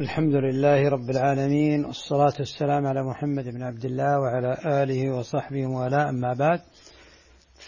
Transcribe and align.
الحمد 0.00 0.34
لله 0.34 0.88
رب 0.88 1.10
العالمين 1.10 1.84
والصلاة 1.84 2.32
والسلام 2.38 2.86
على 2.86 3.02
محمد 3.02 3.44
بن 3.44 3.62
عبد 3.62 3.84
الله 3.84 4.20
وعلى 4.20 4.56
آله 4.82 5.10
وصحبه 5.10 5.66
ولا 5.66 6.08
أما 6.08 6.34
بعد. 6.34 6.60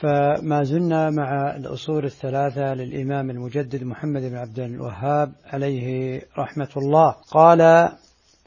فما 0.01 0.62
زلنا 0.62 1.11
مع 1.11 1.56
الأصول 1.56 2.04
الثلاثة 2.04 2.74
للإمام 2.74 3.30
المجدد 3.30 3.85
محمد 3.85 4.22
بن 4.22 4.37
عبد 4.37 4.58
الوهاب 4.58 5.32
عليه 5.46 6.21
رحمة 6.38 6.69
الله. 6.77 7.14
قال 7.30 7.58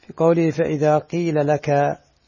في 0.06 0.12
قوله 0.16 0.50
فإذا 0.50 0.98
قيل 0.98 1.46
لك 1.46 1.68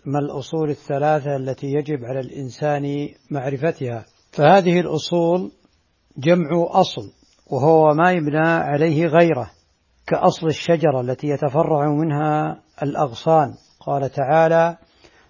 ما 0.04 0.18
الأصول 0.18 0.70
الثلاثة 0.70 1.36
التي 1.36 1.66
يجب 1.66 2.04
على 2.04 2.20
الإنسان 2.20 3.08
معرفتها. 3.30 4.04
فهذه 4.32 4.80
الأصول 4.80 5.52
جمع 6.18 6.48
أصل 6.70 7.12
وهو 7.50 7.94
ما 7.94 8.12
يبنى 8.12 8.48
عليه 8.48 9.06
غيره. 9.06 9.55
كأصل 10.06 10.46
الشجرة 10.46 11.00
التي 11.00 11.28
يتفرع 11.28 11.88
منها 11.88 12.60
الأغصان. 12.82 13.54
قال 13.80 14.10
تعالى 14.10 14.76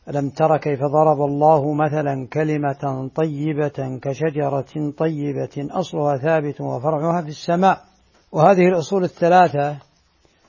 ألم 0.08 0.30
تر 0.30 0.56
كيف 0.56 0.80
ضرب 0.80 1.20
الله 1.20 1.74
مثلا 1.74 2.28
كلمة 2.32 3.10
طيبة 3.14 3.98
كشجرة 4.02 4.92
طيبة 4.98 5.68
أصلها 5.70 6.16
ثابت 6.16 6.60
وفرعها 6.60 7.22
في 7.22 7.28
السماء؟ 7.28 7.84
وهذه 8.32 8.68
الأصول 8.68 9.04
الثلاثة. 9.04 9.76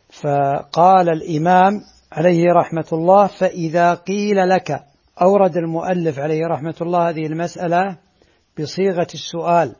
فقال 0.10 1.10
الإمام 1.10 1.82
عليه 2.12 2.46
رحمة 2.54 2.88
الله 2.94 3.28
فإذا 3.28 3.94
قيل 3.94 4.50
لك 4.50 4.84
أورد 5.22 5.58
المؤلف 5.58 6.20
عليه 6.20 6.48
رحمة 6.48 6.76
الله 6.82 7.10
هذه 7.10 7.26
المسألة 7.26 7.98
بصيغة 8.60 9.08
السؤال 9.14 9.76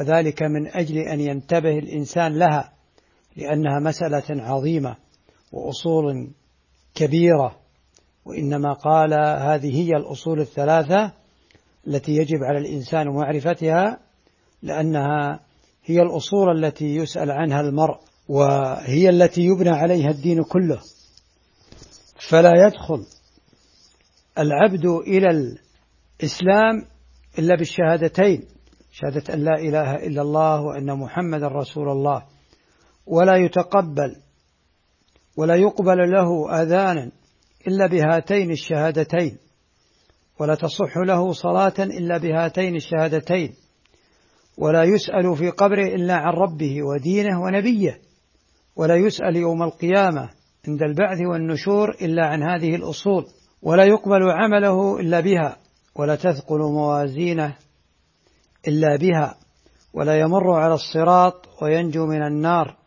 وذلك 0.00 0.42
من 0.42 0.66
أجل 0.66 0.98
أن 0.98 1.20
ينتبه 1.20 1.78
الإنسان 1.78 2.38
لها. 2.38 2.77
لأنها 3.38 3.80
مسألة 3.80 4.42
عظيمة 4.42 4.96
وأصول 5.52 6.30
كبيرة 6.94 7.56
وإنما 8.24 8.72
قال 8.72 9.14
هذه 9.42 9.82
هي 9.82 9.96
الأصول 9.96 10.40
الثلاثة 10.40 11.12
التي 11.86 12.12
يجب 12.12 12.38
على 12.42 12.58
الإنسان 12.58 13.08
معرفتها 13.08 13.98
لأنها 14.62 15.40
هي 15.84 16.02
الأصول 16.02 16.64
التي 16.64 16.96
يسأل 16.96 17.30
عنها 17.30 17.60
المرء 17.60 17.98
وهي 18.28 19.08
التي 19.08 19.40
يبنى 19.40 19.70
عليها 19.70 20.10
الدين 20.10 20.42
كله. 20.42 20.80
فلا 22.28 22.66
يدخل 22.66 23.06
العبد 24.38 24.86
إلى 24.86 25.26
الإسلام 26.20 26.84
إلا 27.38 27.56
بالشهادتين 27.56 28.44
شهادة 28.92 29.34
أن 29.34 29.44
لا 29.44 29.54
إله 29.54 29.94
إلا 29.94 30.22
الله 30.22 30.60
وأن 30.60 30.98
محمد 30.98 31.42
رسول 31.42 31.88
الله. 31.88 32.37
ولا 33.08 33.36
يتقبل 33.36 34.16
ولا 35.36 35.54
يقبل 35.54 36.10
له 36.10 36.62
أذانا 36.62 37.10
إلا 37.66 37.86
بهاتين 37.86 38.50
الشهادتين 38.50 39.38
ولا 40.40 40.54
تصح 40.54 40.96
له 40.96 41.32
صلاة 41.32 41.74
إلا 41.78 42.18
بهاتين 42.18 42.76
الشهادتين 42.76 43.54
ولا 44.58 44.84
يسأل 44.84 45.36
في 45.36 45.50
قبره 45.50 45.86
إلا 45.94 46.14
عن 46.14 46.32
ربه 46.32 46.82
ودينه 46.82 47.42
ونبيه 47.42 47.98
ولا 48.76 48.94
يسأل 48.94 49.36
يوم 49.36 49.62
القيامة 49.62 50.28
عند 50.68 50.82
البعث 50.82 51.18
والنشور 51.20 51.90
إلا 51.90 52.26
عن 52.26 52.42
هذه 52.42 52.74
الأصول 52.74 53.26
ولا 53.62 53.84
يقبل 53.84 54.30
عمله 54.30 55.00
إلا 55.00 55.20
بها 55.20 55.56
ولا 55.96 56.16
تثقل 56.16 56.58
موازينه 56.58 57.56
إلا 58.68 58.96
بها 58.96 59.38
ولا 59.94 60.20
يمر 60.20 60.52
على 60.52 60.74
الصراط 60.74 61.62
وينجو 61.62 62.06
من 62.06 62.22
النار. 62.22 62.77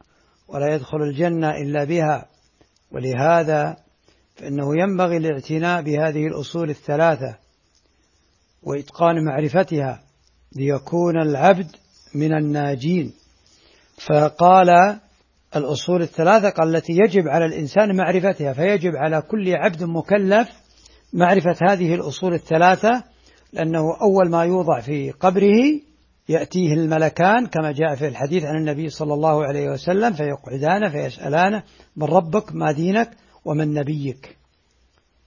ولا 0.53 0.75
يدخل 0.75 0.97
الجنة 0.97 1.49
إلا 1.49 1.83
بها. 1.83 2.25
ولهذا 2.91 3.77
فإنه 4.35 4.81
ينبغي 4.81 5.17
الاعتناء 5.17 5.81
بهذه 5.81 6.27
الأصول 6.27 6.69
الثلاثة 6.69 7.35
وإتقان 8.63 9.25
معرفتها 9.25 10.03
ليكون 10.55 11.21
العبد 11.21 11.75
من 12.15 12.33
الناجين. 12.33 13.13
فقال 14.07 14.99
الأصول 15.55 16.01
الثلاثة 16.01 16.63
التي 16.63 16.93
يجب 16.93 17.27
على 17.27 17.45
الإنسان 17.45 17.95
معرفتها 17.95 18.53
فيجب 18.53 18.95
على 18.95 19.21
كل 19.21 19.55
عبد 19.55 19.83
مكلف 19.83 20.47
معرفة 21.13 21.55
هذه 21.69 21.95
الأصول 21.95 22.33
الثلاثة 22.33 23.03
لأنه 23.53 23.97
أول 24.01 24.29
ما 24.29 24.43
يوضع 24.43 24.79
في 24.79 25.11
قبره 25.11 25.81
يأتيه 26.29 26.73
الملكان 26.73 27.45
كما 27.45 27.71
جاء 27.71 27.95
في 27.95 28.07
الحديث 28.07 28.43
عن 28.43 28.55
النبي 28.55 28.89
صلى 28.89 29.13
الله 29.13 29.45
عليه 29.45 29.69
وسلم 29.69 30.13
فيقعدان 30.13 30.89
فيسألان 30.89 31.61
من 31.95 32.07
ربك؟ 32.07 32.55
ما 32.55 32.71
دينك؟ 32.71 33.09
ومن 33.45 33.73
نبيك. 33.73 34.37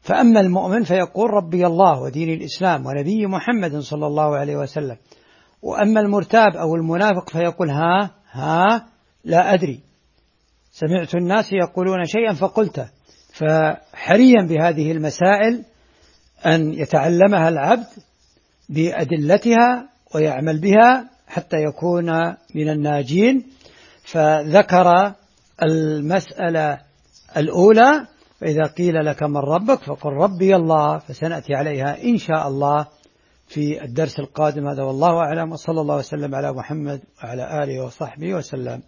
فأما 0.00 0.40
المؤمن 0.40 0.82
فيقول 0.82 1.30
ربي 1.30 1.66
الله 1.66 2.02
ودين 2.02 2.30
الإسلام 2.30 2.86
ونبي 2.86 3.26
محمد 3.26 3.78
صلى 3.78 4.06
الله 4.06 4.36
عليه 4.36 4.56
وسلم. 4.56 4.96
وأما 5.62 6.00
المرتاب 6.00 6.56
أو 6.56 6.74
المنافق 6.74 7.30
فيقول 7.30 7.70
ها 7.70 8.10
ها 8.30 8.86
لا 9.24 9.54
أدري. 9.54 9.80
سمعت 10.72 11.14
الناس 11.14 11.52
يقولون 11.52 12.04
شيئا 12.04 12.32
فقلته 12.32 12.88
فحريا 13.34 14.46
بهذه 14.48 14.92
المسائل 14.92 15.64
أن 16.46 16.74
يتعلمها 16.74 17.48
العبد 17.48 17.86
بأدلتها 18.68 19.88
ويعمل 20.14 20.60
بها 20.60 21.10
حتى 21.26 21.56
يكون 21.56 22.10
من 22.54 22.68
الناجين. 22.68 23.46
فذكر 24.04 25.12
المسألة 25.62 26.78
الأولى 27.36 28.06
فإذا 28.40 28.62
قيل 28.78 29.06
لك 29.06 29.22
من 29.22 29.36
ربك 29.36 29.84
فقل 29.84 30.10
ربي 30.10 30.56
الله 30.56 30.98
فسنأتي 30.98 31.54
عليها 31.54 32.02
إن 32.02 32.18
شاء 32.18 32.48
الله 32.48 32.86
في 33.46 33.84
الدرس 33.84 34.20
القادم 34.20 34.68
هذا. 34.68 34.82
والله 34.82 35.18
أعلم 35.18 35.52
وصلى 35.52 35.80
الله 35.80 35.96
وسلم 35.96 36.34
على 36.34 36.52
محمد 36.52 37.00
وعلى 37.24 37.62
آله 37.62 37.84
وصحبه 37.84 38.34
وسلم. 38.34 38.82